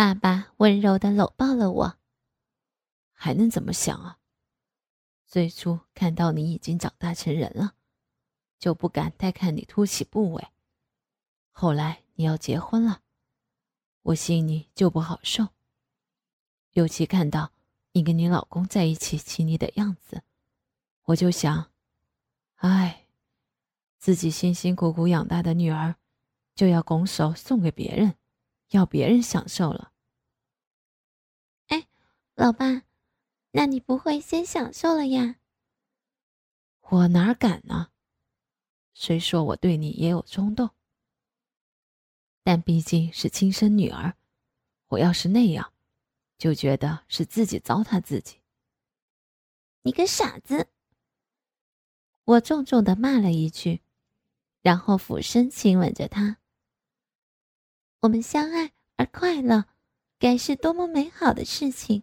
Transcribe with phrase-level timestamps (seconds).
[0.00, 1.98] 爸爸温柔的搂抱了我。
[3.12, 4.18] 还能怎么想啊？
[5.26, 7.74] 最初看到你已经长大成人了，
[8.58, 10.48] 就不敢再看你凸起部位。
[11.50, 13.02] 后来你要结婚了，
[14.00, 15.48] 我心里就不好受。
[16.72, 17.52] 尤其看到
[17.92, 20.22] 你跟你老公在一起亲昵的样子，
[21.02, 21.70] 我就想，
[22.54, 23.06] 哎，
[23.98, 25.96] 自己辛辛苦苦养大的女儿，
[26.54, 28.14] 就要拱手送给别人，
[28.70, 29.92] 要别人享受了。
[31.68, 31.86] 哎，
[32.34, 32.82] 老爸。
[33.52, 35.40] 那你不会先享受了呀？
[36.82, 37.90] 我哪敢呢？
[38.94, 40.70] 虽说我对你也有冲动，
[42.44, 44.16] 但毕竟是亲生女儿，
[44.88, 45.72] 我要是那样，
[46.38, 48.40] 就觉得是自己糟蹋自己。
[49.82, 50.68] 你个傻子！
[52.24, 53.82] 我重重的骂了一句，
[54.62, 56.39] 然后俯身亲吻着她。
[58.00, 59.66] 我们相爱而快乐，
[60.18, 62.02] 该是多么美好的事情，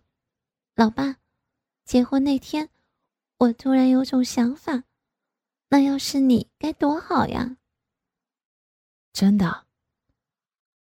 [0.75, 1.17] 老爸。
[1.85, 2.69] 结婚那天，
[3.37, 4.83] 我突然有种想法，
[5.69, 7.57] 那要是你该多好呀！
[9.11, 9.65] 真的？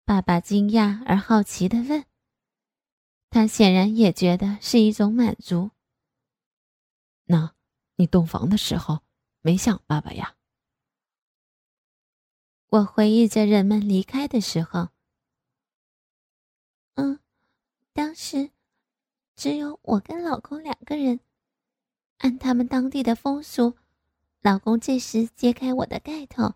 [0.03, 2.03] 爸爸惊讶而好奇的问。
[3.29, 5.71] 他显然也觉得是一种满足。
[7.25, 7.53] 那，
[7.95, 8.99] 你洞房的时候
[9.39, 10.35] 没想爸爸呀？
[12.69, 14.89] 我回忆着人们离开的时候。
[16.97, 17.19] 嗯，
[17.93, 18.51] 当时。
[19.35, 21.19] 只有我跟老公两个人，
[22.17, 23.77] 按他们当地的风俗，
[24.41, 26.55] 老公这时揭开我的盖头，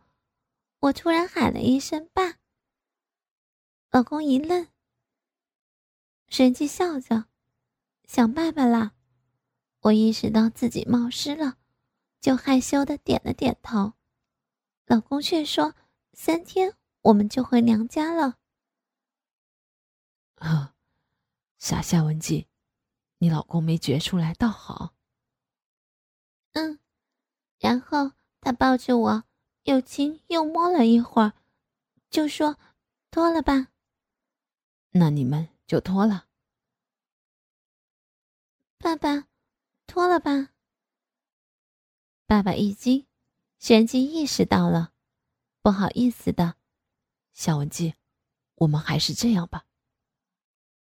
[0.80, 2.40] 我突然喊了一声“爸”，
[3.94, 4.68] 老公一愣，
[6.28, 7.26] 随即笑着，
[8.08, 8.94] 想爸爸啦。
[9.82, 11.60] 我意识到自己冒失了，
[12.20, 13.94] 就害羞的点了点头，
[14.88, 15.76] 老公却说
[16.14, 18.40] ：“三天我们就回娘家了。”
[20.42, 20.74] 啊，
[21.60, 22.48] 傻夏文姬。
[23.20, 24.96] 你老公没觉出来，倒好。
[26.54, 26.80] 嗯，
[27.60, 29.24] 然后他抱着我，
[29.64, 31.34] 又亲又摸了一会儿，
[32.10, 32.58] 就说
[33.12, 33.68] ：“脱了吧。”
[34.94, 36.28] 那你们就脱了。
[38.80, 39.28] 爸爸，
[39.86, 40.50] 脱了吧。
[42.26, 43.06] 爸爸一惊，
[43.60, 44.94] 旋即意识到了，
[45.62, 46.56] 不好意思的，
[47.32, 47.94] 夏文姬，
[48.56, 49.68] 我们还是这样吧。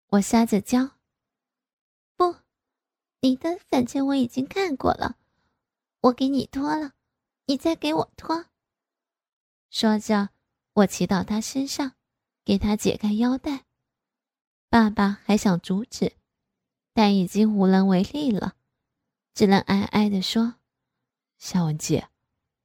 [0.09, 0.93] 我撒着娇。
[2.17, 2.37] 不
[3.21, 5.17] 你的，反正我已经看过了，
[6.01, 6.93] 我给你脱了，
[7.47, 8.47] 你再给我脱。
[9.71, 10.31] 说着，
[10.75, 11.93] 我骑到他身上，
[12.45, 13.65] 给他解开腰带。
[14.69, 16.17] 爸爸还想阻止，
[16.93, 18.55] 但已经无能为力了，
[19.35, 20.57] 只能哀哀地说
[21.39, 22.09] ：“夏文姐，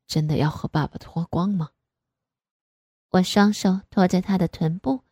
[0.08, 1.72] 真的要和爸爸脱光吗？”
[3.12, 5.04] 我双手托着他的臀部，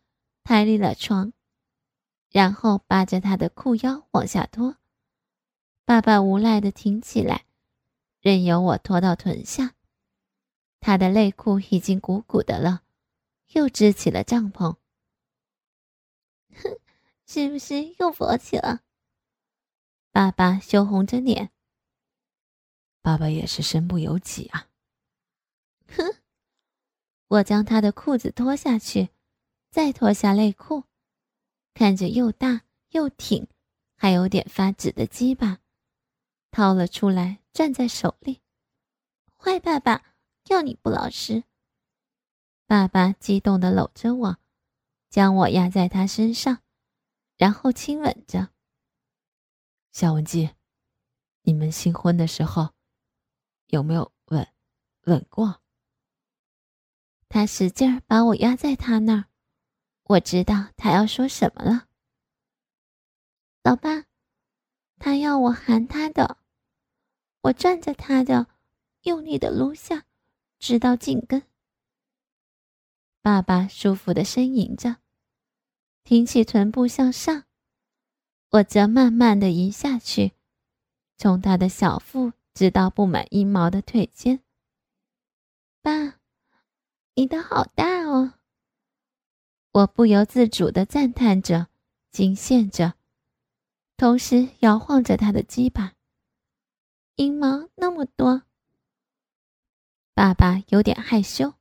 [0.42, 1.32] 抬离了床，
[2.30, 4.76] 然后扒着他的裤腰往下脱。
[5.84, 7.44] 爸爸无奈的挺起来，
[8.20, 9.74] 任由我拖到臀下。
[10.78, 12.82] 他的内裤已经鼓鼓的了，
[13.48, 14.76] 又支起了帐篷。
[16.54, 16.78] 哼，
[17.26, 18.80] 是不是又勃起了？
[20.12, 21.50] 爸爸羞红着脸。
[23.02, 24.68] 爸爸也是身不由己啊。
[25.88, 26.16] 哼，
[27.26, 29.08] 我将他的裤子脱下去，
[29.70, 30.84] 再脱下内裤，
[31.74, 33.46] 看着又大又挺，
[33.96, 35.58] 还有点发紫的鸡巴。
[36.50, 38.42] 掏了出来，攥在手里。
[39.36, 40.14] 坏爸爸，
[40.48, 41.44] 要你不老实！
[42.66, 44.38] 爸爸激动的搂着我，
[45.08, 46.62] 将我压在他身上，
[47.36, 48.50] 然后亲吻着。
[49.92, 50.50] 小文姬，
[51.42, 52.74] 你们新婚的时候
[53.68, 54.46] 有没有吻
[55.04, 55.62] 吻过？
[57.28, 59.24] 他使劲把我压在他那儿，
[60.10, 61.86] 我知道他要说什么了。
[63.62, 64.06] 老爸，
[64.98, 66.38] 他要我含他的。
[67.42, 68.48] 我攥着他的，
[69.02, 70.06] 用力的撸下，
[70.58, 71.44] 直到颈根。
[73.22, 74.96] 爸爸舒服的呻吟着，
[76.02, 77.44] 挺起臀部向上，
[78.48, 80.32] 我则慢慢的移下去，
[81.16, 84.42] 从他的小腹直到布满阴毛的腿间。
[85.80, 86.18] 爸，
[87.14, 88.39] 你的好大哦！
[89.72, 91.68] 我不由自主地赞叹着，
[92.10, 92.94] 惊羡着，
[93.96, 95.94] 同时摇晃着他的鸡巴。
[97.14, 98.42] 阴毛那么多，
[100.12, 101.54] 爸爸有点害羞。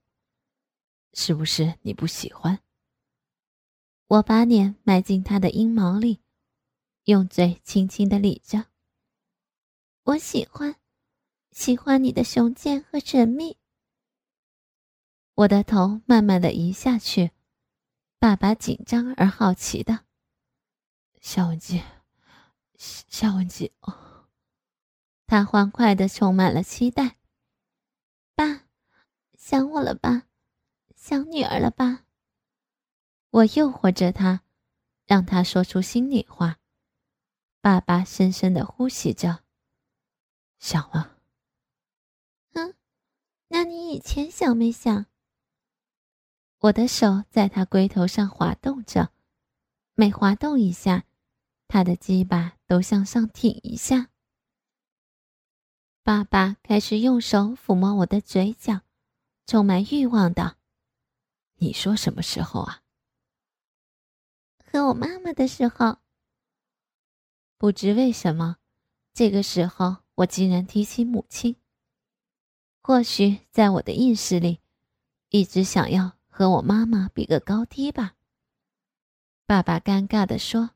[1.13, 2.59] 是不是你不喜欢？
[4.07, 6.19] 我把脸埋进他的阴毛里，
[7.03, 8.65] 用嘴轻轻的理着。
[10.01, 10.75] 我喜欢，
[11.51, 13.57] 喜欢你的雄健和神秘。
[15.35, 17.31] 我的头慢慢的移下去，
[18.19, 20.03] 爸爸紧张而好奇的。
[21.21, 21.81] 夏文姬，
[22.77, 24.27] 夏文姬，哦，
[25.25, 27.15] 他欢快的充满了期待。
[28.35, 28.65] 爸，
[29.37, 30.23] 想我了吧？
[30.97, 32.03] 想女儿了吧？
[33.29, 34.41] 我诱惑着他，
[35.05, 36.59] 让他说出心里话。
[37.61, 39.45] 爸爸深深的呼吸着，
[40.59, 41.17] 想了。
[42.51, 42.75] 嗯，
[43.47, 45.05] 那你以前想没想？
[46.61, 49.13] 我的手在他龟头上滑动着，
[49.95, 51.05] 每滑动一下，
[51.69, 54.09] 他的鸡巴都向上挺一下。
[56.03, 58.81] 爸爸开始用手抚摸我的嘴角，
[59.47, 60.57] 充满欲望道
[61.59, 62.81] ：“你说什么时候啊？”
[64.69, 65.99] 和我妈妈的时候。
[67.57, 68.57] 不知为什么，
[69.13, 71.55] 这个时候我竟然提起母亲。
[72.81, 74.59] 或许在我的意识里，
[75.29, 76.18] 一直想要。
[76.39, 78.15] 和我妈妈比个高低吧。
[79.45, 80.69] 爸爸尴尬的说：“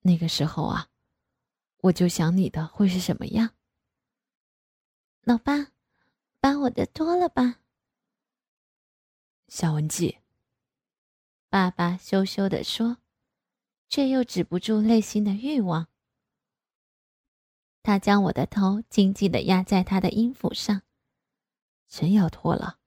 [0.00, 0.88] 那个时候啊，
[1.82, 3.54] 我就想你的会是什么样。”
[5.20, 5.72] 老爸，
[6.40, 7.60] 把我的脱了吧。
[9.48, 10.20] 小文姬。
[11.50, 12.96] 爸爸羞羞的说，
[13.90, 15.88] 却又止不住内心的欲望。
[17.82, 20.80] 他将我的头紧紧的压在他的阴府上，
[21.88, 22.79] 真要脱了。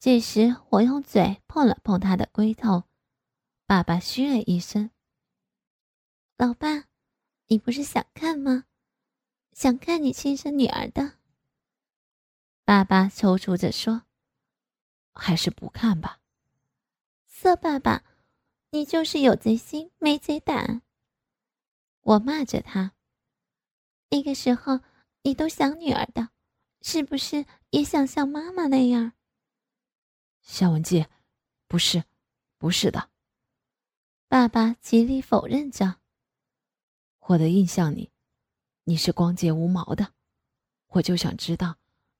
[0.00, 2.84] 这时，我用嘴碰了碰他的龟头，
[3.66, 4.90] 爸爸嘘了一声
[6.38, 6.84] ：“老爸，
[7.48, 8.64] 你不是想看吗？
[9.52, 11.18] 想看你亲生女儿的。”
[12.64, 14.04] 爸爸踌躇着说
[15.12, 16.20] ：“还是不看吧。”
[17.28, 18.02] 色爸爸，
[18.70, 20.80] 你就是有贼心没贼胆。
[22.00, 22.94] 我骂着他
[24.08, 24.80] ：“那个时候
[25.24, 26.30] 你都想女儿的，
[26.80, 29.12] 是不是也想像妈妈那样？”
[30.42, 31.06] 夏文姬，
[31.68, 32.04] 不是，
[32.58, 33.10] 不是的。
[34.28, 35.96] 爸爸极力否认着。
[37.20, 38.10] 我的印象里，
[38.84, 40.14] 你是光洁无毛的。
[40.88, 41.76] 我就想知道，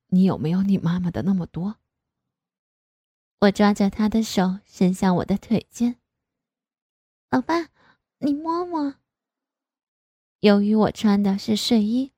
[0.09, 1.77] 你有没有你妈妈的那么多。
[3.41, 5.97] 我抓着他的手伸向我的腿间。
[7.31, 7.71] 老爸，
[8.19, 8.95] 你摸摸。
[10.41, 12.13] 由于我穿的是睡衣，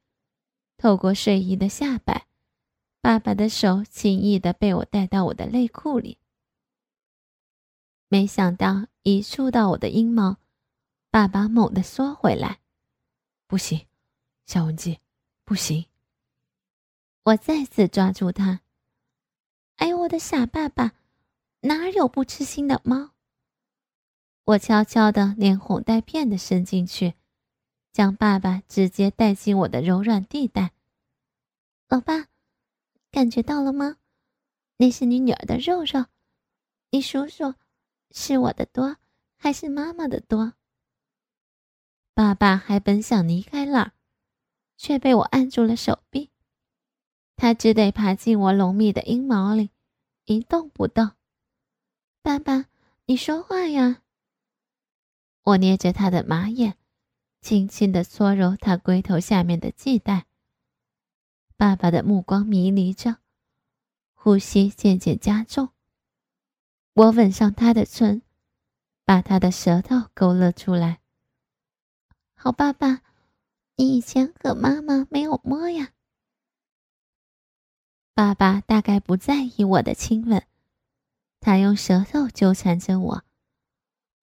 [0.76, 2.26] 透过睡衣的下摆。
[3.02, 6.19] 爸爸的手轻易的被我带到我的内裤里，
[8.06, 10.37] 没想到一触到我的阴毛，
[11.10, 12.60] 爸爸猛地缩回来。
[13.49, 13.88] 不行，
[14.46, 15.00] 小文姬，
[15.44, 15.87] 不行！
[17.25, 18.60] 我再次抓住他。
[19.78, 20.93] 哎呦，我的傻爸爸，
[21.62, 23.10] 哪有不吃腥的猫？
[24.44, 27.14] 我悄悄的连哄带骗的伸进去，
[27.93, 30.70] 将爸爸直接带进我的柔软地带。
[31.88, 32.28] 老爸。
[33.12, 33.98] 感觉到了吗？
[34.78, 36.06] 那是你女儿的肉肉，
[36.90, 37.54] 你数数，
[38.10, 38.96] 是我的多
[39.36, 40.54] 还是妈妈的多？
[42.14, 43.92] 爸爸还本想离开那儿，
[44.78, 46.30] 却被我按住了手臂，
[47.36, 49.70] 他只得爬进我浓密的阴毛里，
[50.24, 51.12] 一动不动。
[52.22, 52.66] 爸爸，
[53.04, 54.02] 你说话呀！
[55.42, 56.78] 我捏着他的马眼，
[57.42, 60.24] 轻轻的搓揉他龟头下面的系带。
[61.62, 63.18] 爸爸的目光迷离着，
[64.14, 65.68] 呼吸渐渐加重。
[66.92, 68.20] 我吻上他的唇，
[69.04, 70.98] 把他的舌头勾勒出来。
[72.34, 73.02] 好，爸爸，
[73.76, 75.92] 你以前和妈妈没有摸呀？
[78.12, 80.44] 爸爸大概不在意我的亲吻，
[81.38, 83.22] 他用舌头纠缠着我，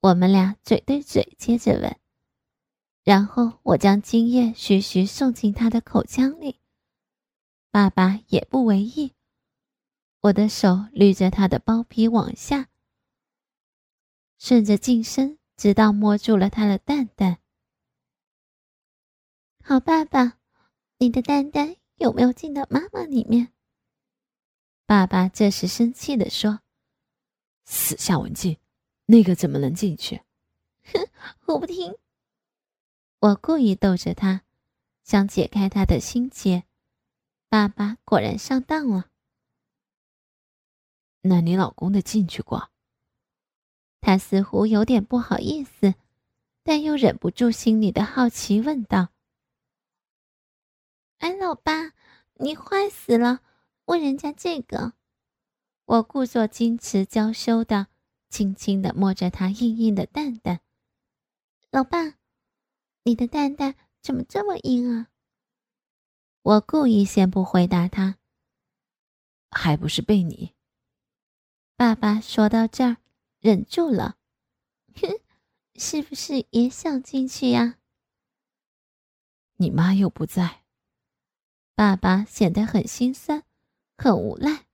[0.01, 1.97] 我们俩嘴对嘴接着吻，
[3.05, 6.58] 然后我将精液徐徐送进他的口腔里。
[7.71, 9.13] 爸爸也不为意，
[10.21, 12.67] 我的手捋着他的包皮往下，
[14.39, 17.37] 顺着进深，直到摸住了他的蛋蛋。
[19.63, 20.39] 好，爸爸，
[20.97, 23.53] 你的蛋蛋有没有进到妈妈里面？
[24.87, 26.61] 爸爸这时生气的说
[27.65, 28.57] ：“死夏文静，
[29.05, 30.23] 那个怎么能进去？”
[30.91, 31.07] 哼，
[31.45, 31.95] 我不听。
[33.19, 34.41] 我故意逗着他，
[35.03, 36.63] 想解开他的心结。
[37.49, 39.09] 爸爸果然上当了。
[41.21, 42.69] 那你老公的进去过？
[43.99, 45.95] 他似乎有点不好意思，
[46.63, 49.09] 但又忍不住心里的好奇，问道
[51.19, 51.93] ：“哎，老爸，
[52.35, 53.41] 你坏死了，
[53.85, 54.93] 问人家这个？”
[55.85, 57.87] 我故作矜持娇羞的，
[58.29, 60.61] 轻轻的摸着他硬硬的蛋蛋。
[61.71, 62.13] 老爸，
[63.03, 65.07] 你的蛋蛋怎么这么硬啊？
[66.49, 68.17] 我故意先不回答他，
[69.51, 70.55] 还不是被你。
[71.75, 72.97] 爸爸说到这儿，
[73.37, 74.17] 忍住了，
[74.95, 75.21] 哼，
[75.75, 77.77] 是不是也想进去呀？
[79.57, 80.63] 你妈又不在，
[81.75, 83.43] 爸爸显得很心酸，
[83.95, 84.65] 很无奈。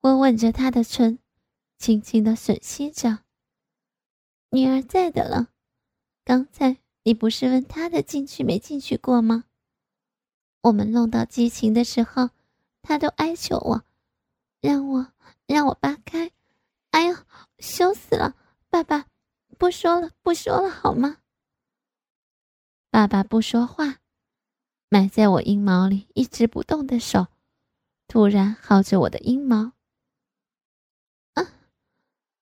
[0.00, 1.18] 我吻着他的唇，
[1.78, 3.24] 轻轻的吮吸着。
[4.50, 5.54] 女儿在的了，
[6.22, 9.46] 刚才你不是问他的进去没进去过吗？
[10.68, 12.28] 我们弄到激情的时候，
[12.82, 13.84] 他都哀求我，
[14.60, 15.12] 让我
[15.46, 16.30] 让我扒开。
[16.90, 17.16] 哎呦，
[17.58, 18.36] 羞死了！
[18.68, 19.06] 爸爸，
[19.56, 21.18] 不说了，不说了，好吗？
[22.90, 23.96] 爸爸不说话，
[24.90, 27.28] 埋在我阴毛里一直不动的手，
[28.06, 29.72] 突然薅着我的阴毛。
[31.32, 31.50] 啊，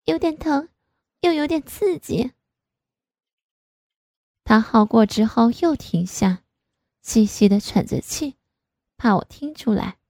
[0.04, 0.68] 有点疼，
[1.20, 2.32] 又有点刺激。
[4.42, 6.42] 他薅过之后又停下，
[7.06, 8.36] 细细的喘着气，
[8.96, 10.00] 怕我听出来。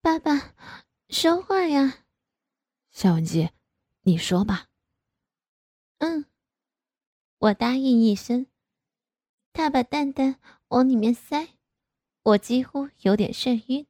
[0.00, 0.52] 爸爸，
[1.08, 2.04] 说话呀！
[2.90, 3.50] 小文姬，
[4.00, 4.66] 你说吧。
[5.98, 6.24] 嗯，
[7.38, 8.48] 我答应一声。
[9.52, 11.50] 他把蛋蛋往里面塞，
[12.24, 13.86] 我几乎有点眩晕。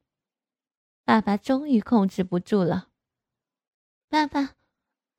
[1.04, 2.90] 爸爸终于控制不住了。
[4.10, 4.56] 爸爸，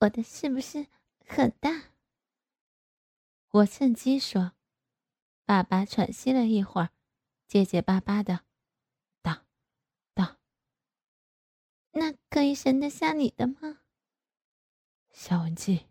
[0.02, 0.86] 我的是不是
[1.26, 1.86] 很大？
[3.50, 4.52] 我趁机说。
[5.50, 6.91] 爸爸喘息了一会儿，
[7.48, 8.46] 结结巴巴的
[9.24, 9.48] ：“大，
[10.13, 10.38] 大。
[11.94, 13.79] 那可以省得下你的吗？”
[15.10, 15.88] 小文姬。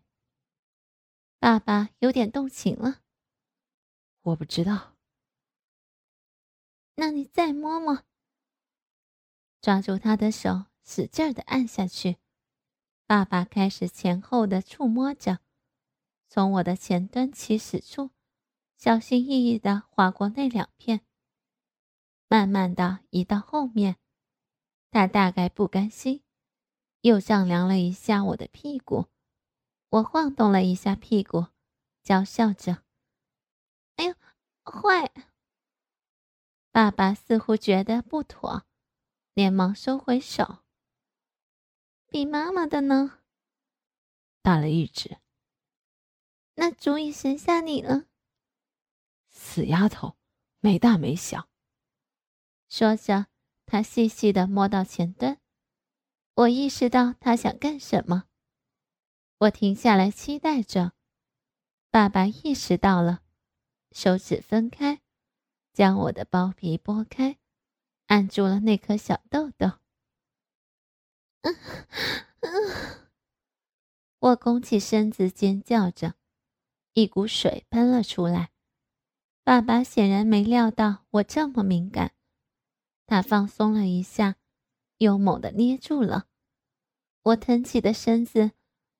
[1.39, 3.01] 爸爸有点动情了。
[4.21, 4.95] 我不知道。
[6.95, 8.05] 那你再摸摸。
[9.59, 12.15] 抓住他的手，使劲的按下去。
[13.05, 15.41] 爸爸开始前后的触摸着，
[16.29, 18.11] 从我的前端起始处，
[18.79, 21.01] 小心翼翼的划过那两片，
[22.29, 23.97] 慢慢的移到后面。
[24.89, 26.23] 他大概不甘心，
[27.01, 29.07] 又丈量了一下我的屁股。
[29.89, 31.47] 我晃动了一下屁股，
[32.03, 32.85] 娇笑着。
[33.97, 34.15] 哎呦，
[34.63, 35.11] 坏！
[36.71, 38.63] 爸爸似乎觉得不妥，
[39.33, 40.59] 连忙收回手。
[42.07, 43.19] 比妈妈的呢？
[44.41, 45.17] 大了一指。
[46.55, 48.05] 那足以生下你了。
[49.59, 50.15] 死丫头，
[50.61, 51.49] 没大没小。
[52.69, 53.25] 说着，
[53.65, 55.37] 他细细的摸到前端。
[56.33, 58.23] 我意识到他想干什么，
[59.39, 60.93] 我停下来期待着。
[61.91, 63.21] 爸爸意识到了。
[63.91, 65.01] 手指分开，
[65.73, 67.37] 将我的包皮拨开，
[68.05, 69.79] 按住了那颗小豆豆。
[71.41, 71.53] 嗯
[72.39, 73.09] 嗯，
[74.19, 76.15] 我拱起身子尖叫着，
[76.93, 78.51] 一股水喷了出来。
[79.43, 82.13] 爸爸显然没料到我这么敏感，
[83.05, 84.35] 他放松了一下，
[84.97, 86.27] 又猛地捏住了
[87.23, 88.51] 我腾起的身子，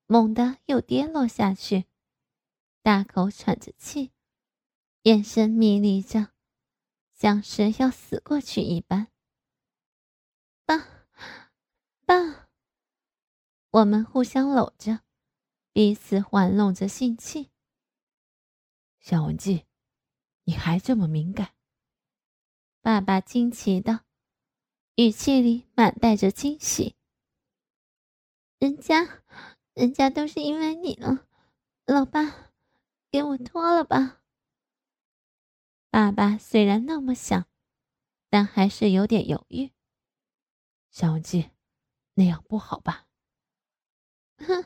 [0.07, 1.85] 猛地又跌落下去，
[2.81, 4.11] 大口喘着气。
[5.03, 6.33] 眼神迷离着，
[7.13, 9.07] 像是要死过去一般。
[10.65, 11.05] 爸，
[12.05, 12.49] 爸，
[13.71, 15.01] 我们互相搂着，
[15.71, 17.49] 彼此玩弄着性器。
[18.99, 19.65] 小文静，
[20.49, 21.53] 你还这么敏感？
[22.81, 24.03] 爸爸惊奇的
[24.95, 26.95] 语气里满带着惊喜。
[28.57, 29.21] 人家，
[29.75, 31.27] 人家都是因为你了，
[31.85, 32.51] 老爸，
[33.11, 34.23] 给我脱了吧。
[35.91, 37.45] 爸爸虽然那么想，
[38.31, 39.69] 但还是有点犹豫。
[40.89, 41.51] 小文姬，
[42.15, 43.05] 那样不好吧？
[44.39, 44.65] 哼，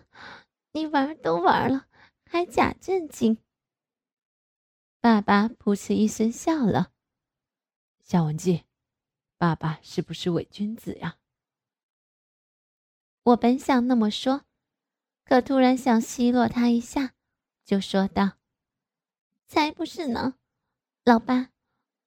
[0.71, 1.89] 你玩都玩了，
[2.25, 3.37] 还假正经。
[5.03, 6.93] 爸爸噗嗤一声笑了。
[8.00, 8.63] 夏文姬，
[9.38, 11.17] 爸爸是不是伪君子呀？
[13.24, 14.45] 我本想那么说，
[15.25, 17.15] 可突然想奚落他一下，
[17.65, 18.38] 就说道
[19.45, 20.36] ：“才不是呢。”
[21.03, 21.50] 老爸，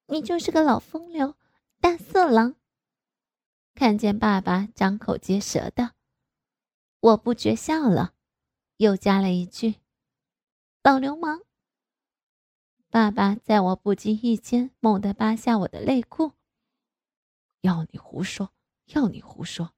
[0.07, 1.37] 你就是个老风流、
[1.83, 2.57] 大色狼。
[3.75, 5.93] 看见爸爸张口结舌的，
[7.01, 8.15] 我不觉笑了，
[8.79, 9.75] 又加了一句
[10.83, 11.43] ：“老流氓。”
[12.97, 16.33] 爸爸在我不经意间猛地扒下我的内裤。
[17.61, 18.55] 要你胡说，
[18.87, 19.75] 要你胡说！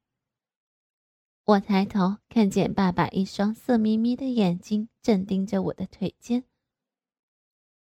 [1.43, 6.45] 我抬头看见爸爸一双色眯眯的眼睛正盯着我的腿尖。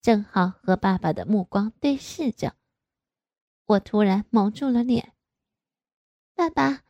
[0.02, 2.56] 正好和爸爸的目光对视着，
[3.66, 5.14] 我突然蒙住了脸。
[6.34, 6.82] 爸爸，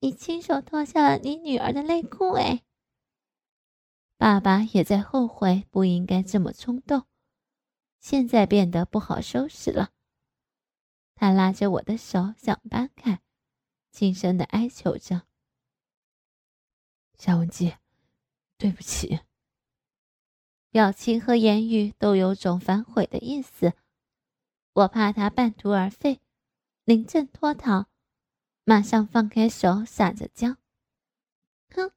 [0.00, 2.62] 你亲手脱下了你女儿的内裤哎！
[4.16, 7.04] 爸爸也在后悔不应该这么冲动，
[8.08, 9.90] 现在变得不好收拾了。
[11.16, 13.20] 他拉着我的手想搬开，
[13.90, 15.26] 轻声的哀求着
[17.18, 17.74] ：“夏文姬，
[18.56, 19.18] 对不起。”
[20.70, 23.72] 表情和言语都有种反悔的意思。
[24.74, 26.20] 我怕他半途而废，
[26.84, 27.86] 临阵脱逃，
[28.62, 30.56] 马上放开手，撒着娇
[31.74, 31.90] ：“哼，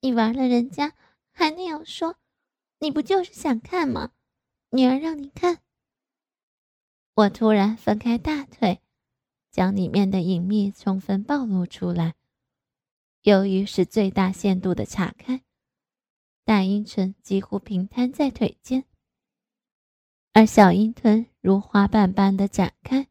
[0.00, 0.96] 你玩了人家，
[1.30, 2.18] 还那样说，
[2.80, 4.10] 你不就是想看吗？
[4.70, 5.62] 女儿让你看。”
[7.14, 8.82] 我突然分开大腿，
[9.50, 12.14] 将里面的隐秘充分暴露出来。
[13.22, 15.42] 由于是最大限度的岔开，
[16.44, 18.84] 大阴唇几乎平摊在腿间。
[20.32, 23.08] 而小阴臀如花瓣般的展开，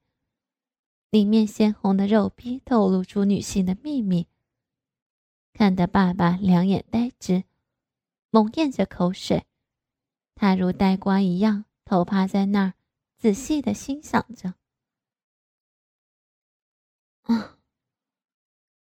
[1.10, 4.28] 里面鲜红的肉壁透露出女性的秘密，
[5.52, 7.44] 看得爸爸两眼呆直，
[8.30, 9.48] 猛咽着口水。
[10.36, 12.74] 他如呆瓜一样头趴在那儿，
[13.18, 14.56] 仔细的欣赏着。
[17.24, 17.58] 啊，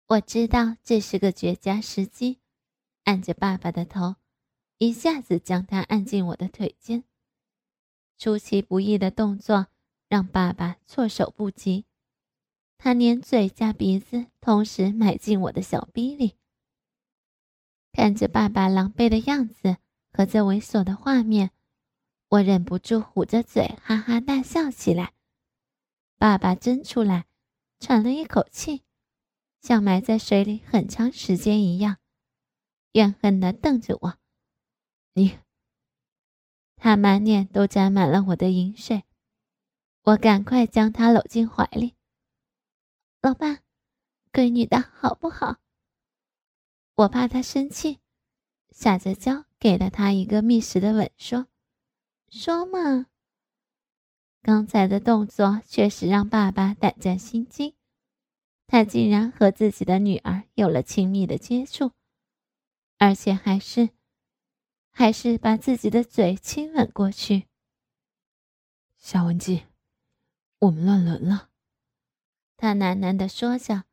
[0.06, 2.40] 我知道这是个绝佳时机，
[3.04, 4.16] 按着爸爸的头，
[4.78, 7.04] 一下子将他按进我的腿间。
[8.18, 9.68] 出其不意的动作
[10.08, 11.86] 让爸爸措手不及，
[12.76, 16.36] 他连嘴加鼻子同时埋进我的小逼里。
[17.92, 19.78] 看着爸爸狼狈的样子
[20.16, 21.50] 和这猥琐的画面，
[22.28, 25.12] 我忍不住捂着嘴哈哈大笑起来。
[26.18, 27.26] 爸爸真出来，
[27.80, 28.84] 喘了一口气，
[29.60, 31.96] 像埋在水里很长时间一样，
[32.92, 34.18] 怨恨地瞪着我
[35.14, 35.40] ：“你。”
[36.76, 39.02] 他满脸都沾满了我的饮水，
[40.02, 41.94] 我赶快将他搂进怀里。
[43.20, 43.58] 老爸，
[44.32, 45.56] 闺女的好不好？
[46.94, 47.98] 我怕他生气，
[48.70, 51.46] 撒着娇给了他一个觅食的吻，说
[52.28, 53.06] ：“说嘛。”
[54.44, 57.74] 刚才的动作确实让爸爸胆战心惊，
[58.66, 61.92] 他竟然和自己的女儿有了亲密的接触，
[62.98, 63.88] 而且还是。
[64.90, 67.46] 还是把自己的嘴亲吻过去。
[68.98, 69.64] 夏文姬，
[70.58, 71.48] 我们乱伦了。
[72.58, 73.84] 他喃喃地说着，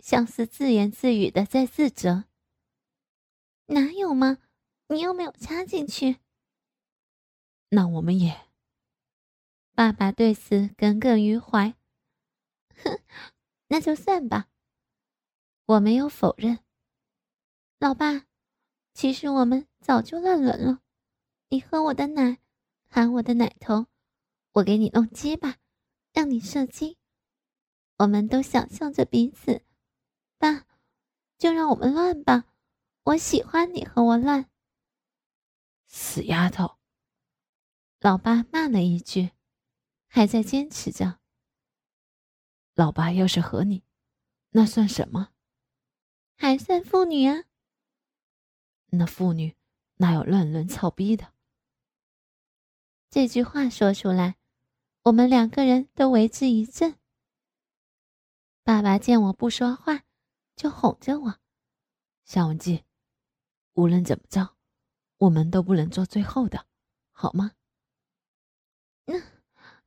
[0.00, 2.24] 像是自言自语的在自责。
[3.66, 4.38] 哪有吗？
[4.94, 6.18] 你又没有插进去。
[7.70, 8.46] 那我们也。
[9.74, 11.74] 爸爸对此耿耿于怀。
[12.76, 13.00] 哼，
[13.66, 14.48] 那就算吧。
[15.66, 16.60] 我没有否认。
[17.78, 18.26] 老爸。
[18.92, 20.80] 其实我们早就乱伦了，
[21.48, 22.38] 你喝我的奶，
[22.88, 23.86] 含我的奶头，
[24.52, 25.56] 我给你弄鸡巴，
[26.12, 26.96] 让你射精，
[27.96, 29.64] 我们都想象着彼此。
[30.38, 30.64] 爸，
[31.38, 32.44] 就让我们乱吧，
[33.02, 34.48] 我喜欢你和我乱。
[35.96, 36.76] 死丫头！
[38.00, 39.30] 老爸骂了一句，
[40.08, 41.20] 还在坚持着。
[42.74, 43.84] 老爸要是和你，
[44.50, 45.32] 那算什么？
[46.36, 47.44] 还算妇女啊。
[48.86, 49.56] 那妇女
[49.98, 51.32] 哪有乱伦操逼的？
[53.08, 54.34] 这句话说出来，
[55.04, 56.98] 我们两个人都为之一震。
[58.64, 60.02] 爸爸见我不说话，
[60.56, 61.38] 就哄着我
[62.26, 62.84] ：“夏文姬，
[63.74, 64.53] 无论怎么着，
[65.18, 66.66] 我们都不能做最后的，
[67.10, 67.52] 好吗？”
[69.06, 69.22] 那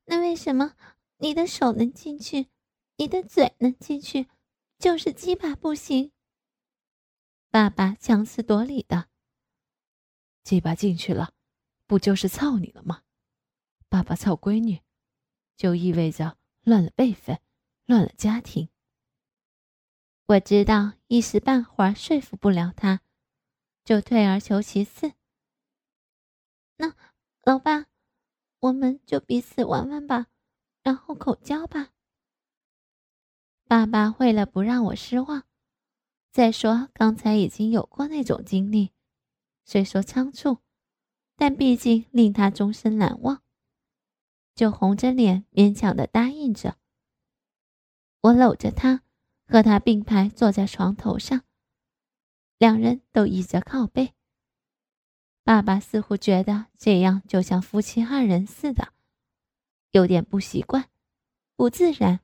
[0.04, 0.74] 那为什么
[1.18, 2.48] 你的手能进去，
[2.96, 4.28] 你的嘴能进去，
[4.78, 6.12] 就是鸡巴不行？
[7.50, 9.08] 爸爸强词夺理的，
[10.44, 11.32] 鸡巴进去了，
[11.86, 13.02] 不就是操你了吗？
[13.88, 14.82] 爸爸操闺女，
[15.56, 17.40] 就意味着乱了辈分，
[17.86, 18.68] 乱了家庭。
[20.26, 23.00] 我知道一时半会儿说服不了他，
[23.82, 25.14] 就退而求其次。
[26.78, 26.94] 那
[27.42, 27.86] 老爸，
[28.60, 30.28] 我们就彼此玩玩吧，
[30.82, 31.90] 然后口交吧。
[33.64, 35.42] 爸爸为了不让我失望。
[36.30, 38.92] 再说，刚才已经有过那种经历，
[39.64, 40.58] 虽说仓促，
[41.36, 43.42] 但毕竟令他终身难忘，
[44.54, 46.76] 就红着脸勉强的答应着。
[48.20, 49.02] 我搂着他，
[49.46, 51.42] 和他并排坐在床头上，
[52.56, 54.14] 两人都倚着靠背。
[55.48, 58.92] 爸爸似乎觉得这样就像夫妻二人似的，
[59.92, 60.90] 有点不习惯，
[61.56, 62.20] 不自然。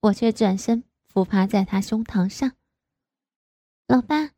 [0.00, 0.84] 我却转身。
[1.04, 2.56] 伏趴在他胸膛上，
[3.86, 4.30] 老爸，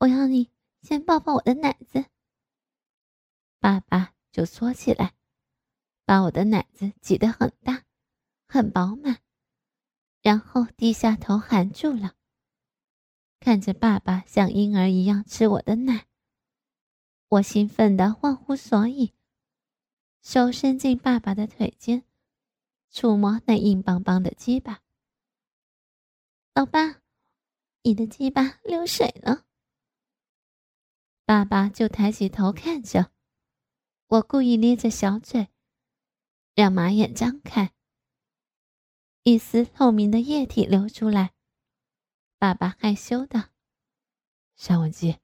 [0.00, 0.50] 我要你
[0.82, 2.06] 先抱抱我的奶子。
[3.60, 5.14] 爸爸就缩起来，
[6.04, 7.84] 把我的奶子挤得很大，
[8.48, 9.20] 很饱满，
[10.20, 12.17] 然后低下头含住了。
[13.40, 16.06] 看着爸爸像婴儿一样吃我的奶，
[17.28, 19.14] 我兴奋得忘乎所以，
[20.22, 22.04] 手伸进爸爸的腿间，
[22.90, 24.82] 触摸那硬邦邦的鸡巴。
[26.54, 27.00] 老爸，
[27.82, 29.46] 你的鸡巴流水了。
[31.24, 33.12] 爸爸就抬起头看着
[34.08, 35.48] 我，故意咧着小嘴，
[36.54, 37.72] 让马眼张开，
[39.22, 41.34] 一丝透明的液体流出来。
[42.38, 43.50] 爸爸害羞的，
[44.54, 45.18] 夏文姬，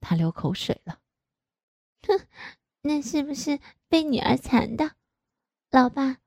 [0.00, 1.00] 他流口水了。
[2.02, 2.26] 哼，
[2.82, 4.96] 那是不是被女儿缠的？
[5.70, 6.18] 老爸，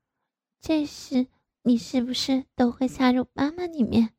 [0.59, 1.27] 这时
[1.61, 4.15] 你是不是都会插入妈妈里面？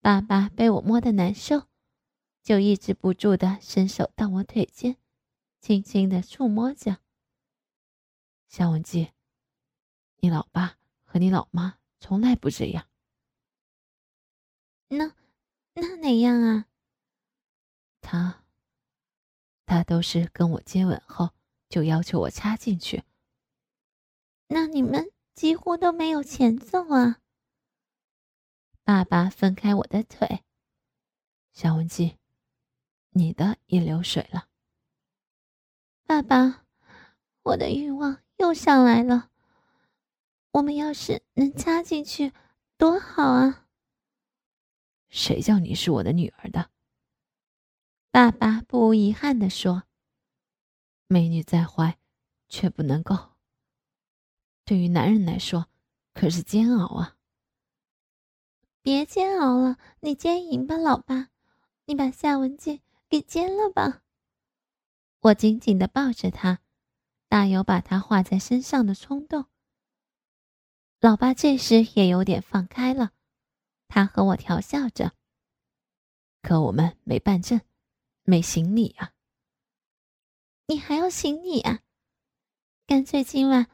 [0.00, 1.68] 爸爸被我摸得难受。
[2.42, 4.96] 就抑制不住的伸手到我腿间，
[5.60, 6.98] 轻轻的触摸着。
[8.48, 9.12] 夏文姬，
[10.18, 12.89] 你老爸和你老妈从来不这样。
[14.92, 15.14] 那
[15.74, 16.66] 那哪样啊？
[18.00, 18.42] 他
[19.64, 21.30] 他都是跟我接吻后
[21.68, 23.04] 就要求我插进去。
[24.48, 27.20] 那你们几乎都没有前奏啊！
[28.82, 30.42] 爸爸分开我的腿，
[31.52, 32.16] 小文姬。
[33.12, 34.48] 你的也流水了，
[36.04, 36.64] 爸爸，
[37.42, 39.30] 我的欲望又上来了。
[40.52, 42.32] 我们要是能插进去，
[42.76, 43.66] 多好啊！
[45.10, 46.70] 谁叫你是我的女儿的？
[48.10, 49.84] 爸爸不无遗憾的说
[51.06, 51.98] ：“美女在怀，
[52.48, 53.32] 却不能够。
[54.64, 55.66] 对于男人来说，
[56.14, 57.16] 可是煎熬啊！
[58.82, 61.28] 别煎熬了，你奸淫吧，老爸，
[61.84, 64.04] 你把夏文静。”给奸了吧！
[65.18, 66.60] 我紧紧的抱着他，
[67.26, 69.46] 大有把他画在身上的冲动。
[71.00, 73.10] 老爸这时也有点放开了，
[73.90, 75.12] 他和我调笑着。
[76.40, 77.60] 可我们没办证，
[78.22, 79.12] 没行李啊！
[80.66, 81.80] 你还要行李啊？
[82.86, 83.68] 干脆今晚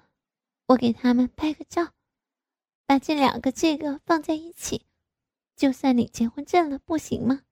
[0.66, 1.92] 我给他们拍个照，
[2.86, 4.86] 把这两个这个放在一起，
[5.54, 7.42] 就算领结婚证了，不行吗？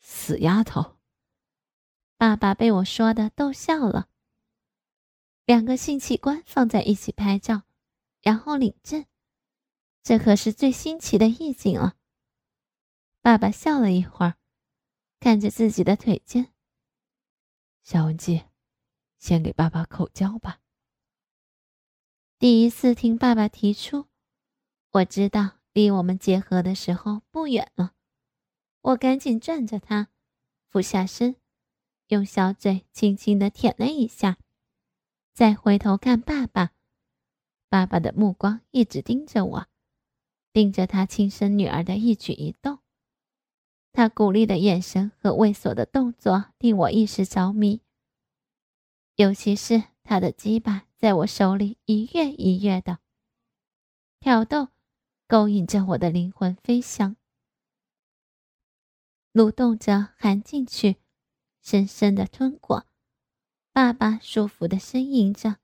[0.00, 0.98] 死丫头！
[2.16, 4.08] 爸爸被我说的逗笑了。
[5.44, 7.62] 两个性器官放在一起拍照，
[8.20, 9.04] 然后领证，
[10.02, 11.96] 这可是最新奇的意境了。
[13.20, 14.36] 爸爸笑了一会儿，
[15.20, 16.52] 看着自己的腿尖。
[17.82, 18.44] 小文姬，
[19.18, 20.60] 先给爸爸口交吧。
[22.38, 24.06] 第一次听爸爸提出，
[24.90, 27.94] 我知道离我们结合的时候不远了。
[28.80, 30.08] 我赶紧转着他，
[30.66, 31.36] 俯下身，
[32.08, 34.38] 用小嘴轻轻的舔了一下，
[35.32, 36.72] 再回头看爸爸。
[37.68, 39.68] 爸爸的目光一直盯着我，
[40.52, 42.78] 盯着他亲生女儿的一举一动。
[43.92, 47.80] 他鼓励的眼神和猥琐的动作令我一时着迷，
[49.16, 52.98] 尤其是他的鸡巴在我手里一跃一跃的
[54.20, 54.68] 挑逗，
[55.26, 57.16] 勾引着我的灵魂飞翔。
[59.34, 60.96] 蠕动着含进去，
[61.62, 62.86] 深深的吞过。
[63.72, 65.56] 爸爸舒服的呻吟着，